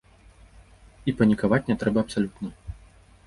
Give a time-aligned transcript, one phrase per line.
[1.11, 2.47] І панікаваць не трэба абсалютна.